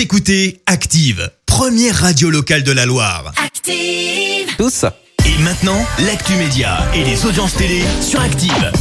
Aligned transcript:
Vous 0.00 0.04
écoutez 0.04 0.62
Active, 0.64 1.30
première 1.44 1.94
radio 1.94 2.30
locale 2.30 2.62
de 2.62 2.72
la 2.72 2.86
Loire. 2.86 3.34
Active. 3.36 4.48
tous. 4.56 4.86
Et 5.26 5.42
maintenant, 5.42 5.84
l'actu 6.06 6.32
média 6.36 6.78
et 6.94 7.04
les 7.04 7.26
audiences 7.26 7.54
télé 7.54 7.84
sur 8.00 8.18
Active. 8.18 8.72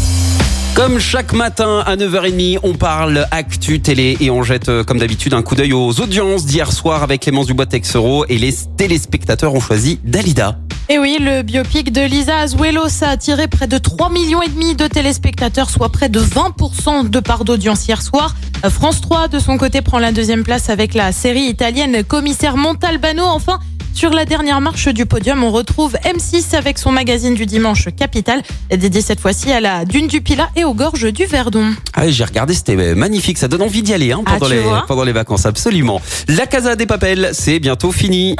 Comme 0.79 0.97
chaque 0.97 1.33
matin 1.33 1.83
à 1.85 1.97
9h30, 1.97 2.59
on 2.63 2.73
parle 2.73 3.27
actu 3.31 3.81
télé 3.81 4.15
et 4.21 4.31
on 4.31 4.43
jette 4.43 4.69
euh, 4.69 4.81
comme 4.81 4.97
d'habitude 4.97 5.33
un 5.33 5.41
coup 5.41 5.53
d'œil 5.53 5.73
aux 5.73 5.99
audiences 5.99 6.45
d'hier 6.45 6.71
soir 6.71 7.03
avec 7.03 7.19
Clémence 7.19 7.47
Dubois-Texero 7.47 8.23
et 8.29 8.37
les 8.37 8.53
téléspectateurs 8.77 9.53
ont 9.53 9.59
choisi 9.59 9.99
Dalida. 10.05 10.57
Et 10.87 10.97
oui, 10.97 11.17
le 11.19 11.41
biopic 11.41 11.91
de 11.91 11.99
Lisa 11.99 12.37
Azuelos 12.37 13.03
a 13.03 13.09
attiré 13.09 13.49
près 13.49 13.67
de 13.67 13.77
3 13.77 14.09
millions 14.09 14.41
et 14.41 14.47
demi 14.47 14.73
de 14.73 14.87
téléspectateurs, 14.87 15.69
soit 15.69 15.89
près 15.89 16.07
de 16.07 16.21
20% 16.21 17.09
de 17.09 17.19
part 17.19 17.43
d'audience 17.43 17.85
hier 17.85 18.01
soir. 18.01 18.33
France 18.69 19.01
3, 19.01 19.27
de 19.27 19.39
son 19.39 19.57
côté, 19.57 19.81
prend 19.81 19.99
la 19.99 20.13
deuxième 20.13 20.43
place 20.43 20.69
avec 20.69 20.93
la 20.93 21.11
série 21.11 21.43
italienne 21.43 22.05
Commissaire 22.05 22.55
Montalbano. 22.55 23.23
Enfin, 23.25 23.59
sur 23.99 24.11
la 24.11 24.23
dernière 24.23 24.61
marche 24.61 24.87
du 24.87 25.05
podium, 25.05 25.43
on 25.43 25.51
retrouve 25.51 25.93
M6 26.05 26.55
avec 26.55 26.77
son 26.77 26.89
magazine 26.89 27.35
du 27.35 27.45
dimanche 27.45 27.89
Capital, 27.93 28.41
dédié 28.69 29.01
cette 29.01 29.19
fois-ci 29.19 29.51
à 29.51 29.59
la 29.59 29.83
dune 29.83 30.07
du 30.07 30.21
Pilat 30.21 30.47
et 30.55 30.63
aux 30.63 30.73
gorges 30.73 31.11
du 31.11 31.25
Verdon. 31.25 31.73
Ah 31.93 32.03
oui, 32.05 32.13
j'ai 32.13 32.23
regardé, 32.23 32.53
c'était 32.53 32.77
euh, 32.77 32.95
magnifique, 32.95 33.37
ça 33.37 33.49
donne 33.49 33.61
envie 33.61 33.83
d'y 33.83 33.93
aller 33.93 34.13
hein, 34.13 34.21
Ah, 34.25 34.37
pendant, 34.39 34.47
les, 34.47 34.61
vois 34.61 34.85
pendant 34.87 35.03
les 35.03 35.11
vacances, 35.11 35.45
absolument. 35.45 35.99
La 36.29 36.45
Casa 36.45 36.77
des 36.77 36.85
Papels, 36.85 37.31
c'est 37.33 37.59
bientôt 37.59 37.91
fini. 37.91 38.37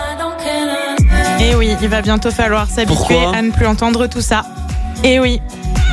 Et 1.42 1.56
oui, 1.56 1.76
il 1.82 1.90
va 1.90 2.02
bientôt 2.02 2.32
falloir 2.32 2.70
s'habituer 2.70 3.20
à 3.20 3.42
ne 3.42 3.52
plus 3.52 3.68
entendre 3.68 4.08
tout 4.08 4.22
ça. 4.22 4.46
Et 5.04 5.20
oui. 5.20 5.42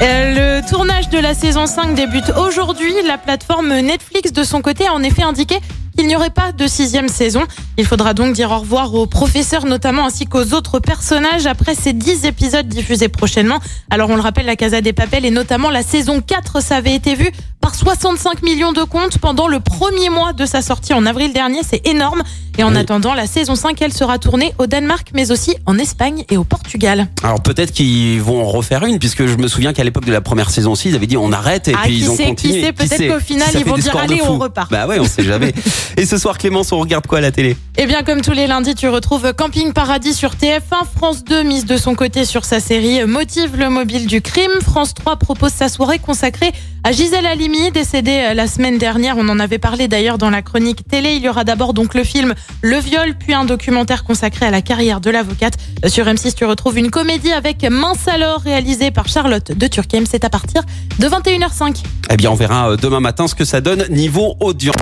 Euh, 0.00 0.60
le 0.60 0.68
tournage 0.70 1.08
de 1.08 1.18
la 1.18 1.34
saison 1.34 1.66
5 1.66 1.96
débute 1.96 2.30
aujourd'hui. 2.36 2.92
La 3.04 3.18
plateforme 3.18 3.80
Netflix, 3.80 4.32
de 4.32 4.44
son 4.44 4.60
côté, 4.60 4.86
a 4.86 4.92
en 4.92 5.02
effet 5.02 5.22
indiqué 5.22 5.58
qu'il 5.96 6.06
n'y 6.06 6.16
aurait 6.16 6.30
pas 6.30 6.52
de 6.52 6.66
sixième 6.66 7.08
saison. 7.08 7.42
Il 7.78 7.86
faudra 7.86 8.14
donc 8.14 8.34
dire 8.34 8.50
au 8.50 8.58
revoir 8.58 8.94
aux 8.94 9.06
professeurs 9.06 9.66
notamment 9.66 10.06
ainsi 10.06 10.26
qu'aux 10.26 10.52
autres 10.52 10.78
personnages 10.78 11.46
après 11.46 11.74
ces 11.74 11.92
10 11.92 12.26
épisodes 12.26 12.68
diffusés 12.68 13.08
prochainement. 13.08 13.58
Alors 13.90 14.10
on 14.10 14.16
le 14.16 14.22
rappelle, 14.22 14.46
la 14.46 14.56
Casa 14.56 14.80
des 14.80 14.92
Papels 14.92 15.24
et 15.24 15.30
notamment 15.30 15.70
la 15.70 15.82
saison 15.82 16.20
4, 16.20 16.62
ça 16.62 16.76
avait 16.76 16.94
été 16.94 17.14
vu 17.14 17.30
par 17.66 17.74
65 17.74 18.44
millions 18.44 18.72
de 18.72 18.84
comptes 18.84 19.18
pendant 19.18 19.48
le 19.48 19.58
premier 19.58 20.08
mois 20.08 20.32
de 20.32 20.46
sa 20.46 20.62
sortie 20.62 20.94
en 20.94 21.04
avril 21.04 21.32
dernier. 21.32 21.62
C'est 21.68 21.84
énorme. 21.84 22.22
Et 22.58 22.62
en 22.62 22.70
Oui. 22.72 22.78
attendant, 22.78 23.12
la 23.12 23.26
saison 23.26 23.54
5, 23.54 23.82
elle 23.82 23.92
sera 23.92 24.18
tournée 24.18 24.54
au 24.58 24.66
Danemark, 24.66 25.08
mais 25.12 25.30
aussi 25.32 25.54
en 25.66 25.76
Espagne 25.76 26.24
et 26.30 26.36
au 26.38 26.44
Portugal. 26.44 27.08
Alors 27.22 27.42
peut-être 27.42 27.72
qu'ils 27.72 28.22
vont 28.22 28.40
en 28.40 28.46
refaire 28.46 28.84
une, 28.86 28.98
puisque 28.98 29.26
je 29.26 29.36
me 29.36 29.46
souviens 29.48 29.72
qu'à 29.74 29.84
l'époque 29.84 30.06
de 30.06 30.12
la 30.12 30.22
première 30.22 30.48
saison 30.48 30.72
aussi, 30.72 30.88
ils 30.88 30.94
avaient 30.94 31.06
dit 31.08 31.16
on 31.18 31.32
arrête 31.32 31.68
et 31.68 31.74
Ah, 31.74 31.80
puis 31.82 31.96
qui 31.96 32.00
ils 32.02 32.10
ont 32.10 32.16
sait, 32.16 32.22
qui 32.22 32.28
continué. 32.30 32.62
sait, 32.62 32.72
peut-être 32.72 33.08
qu'au 33.14 33.20
final, 33.20 33.48
ils 33.52 33.64
vont 33.64 33.76
dire, 33.76 33.96
allez, 33.96 34.22
on 34.22 34.38
repart. 34.38 34.70
Bah 34.70 34.86
ouais, 34.86 34.98
on 35.00 35.04
sait 35.04 35.24
jamais. 35.24 35.52
et 35.98 36.06
ce 36.06 36.16
soir, 36.16 36.38
Clémence, 36.38 36.72
on 36.72 36.78
regarde 36.78 37.06
quoi 37.06 37.18
à 37.18 37.20
la 37.20 37.30
télé? 37.32 37.56
Eh 37.76 37.84
bien, 37.86 38.02
comme 38.04 38.22
tous 38.22 38.32
les 38.32 38.46
lundis, 38.46 38.74
tu 38.76 38.88
retrouves 38.88 39.34
Camping 39.34 39.72
Paradis 39.74 40.14
sur 40.14 40.30
TF1. 40.36 40.86
France 40.96 41.24
2 41.24 41.42
mise 41.42 41.66
de 41.66 41.76
son 41.76 41.94
côté 41.94 42.24
sur 42.24 42.46
sa 42.46 42.60
série 42.60 43.04
Motive 43.04 43.56
le 43.56 43.68
mobile 43.68 44.06
du 44.06 44.22
crime. 44.22 44.52
France 44.62 44.94
3 44.94 45.16
propose 45.16 45.52
sa 45.52 45.68
soirée 45.68 45.98
consacrée 45.98 46.52
à 46.84 46.92
Gisèle 46.92 47.26
Halimi, 47.26 47.55
décédée 47.72 48.28
euh, 48.30 48.34
la 48.34 48.46
semaine 48.46 48.78
dernière. 48.78 49.16
On 49.18 49.28
en 49.28 49.38
avait 49.40 49.58
parlé 49.58 49.88
d'ailleurs 49.88 50.18
dans 50.18 50.30
la 50.30 50.42
chronique 50.42 50.86
télé. 50.88 51.14
Il 51.14 51.22
y 51.22 51.28
aura 51.28 51.44
d'abord 51.44 51.74
donc 51.74 51.94
le 51.94 52.04
film 52.04 52.34
Le 52.62 52.78
viol, 52.78 53.14
puis 53.18 53.34
un 53.34 53.44
documentaire 53.44 54.04
consacré 54.04 54.46
à 54.46 54.50
la 54.50 54.62
carrière 54.62 55.00
de 55.00 55.10
l'avocate. 55.10 55.54
Euh, 55.84 55.88
Sur 55.88 56.06
M6, 56.06 56.34
tu 56.34 56.44
retrouves 56.44 56.78
une 56.78 56.90
comédie 56.90 57.32
avec 57.32 57.64
Mince 57.68 58.08
alors, 58.08 58.40
réalisée 58.40 58.90
par 58.90 59.08
Charlotte 59.08 59.52
de 59.52 59.66
Turckheim. 59.66 60.04
C'est 60.10 60.24
à 60.24 60.30
partir 60.30 60.62
de 60.98 61.06
21h05. 61.08 61.82
Eh 62.10 62.16
bien, 62.16 62.30
on 62.30 62.34
verra 62.34 62.72
euh, 62.72 62.76
demain 62.76 63.00
matin 63.00 63.26
ce 63.26 63.34
que 63.34 63.44
ça 63.44 63.60
donne 63.60 63.84
niveau 63.90 64.36
audience. 64.40 64.76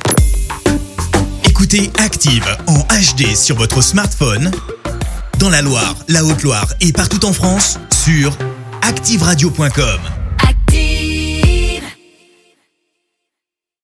Écoutez 1.44 1.90
Active 1.98 2.46
en 2.66 2.78
HD 2.78 3.36
sur 3.36 3.56
votre 3.56 3.82
smartphone, 3.82 4.50
dans 5.38 5.50
la 5.50 5.62
Loire, 5.62 5.94
la 6.08 6.24
Haute-Loire 6.24 6.66
et 6.80 6.92
partout 6.92 7.24
en 7.24 7.32
France, 7.32 7.78
sur 7.92 8.36
activeradio.com. 8.82 10.23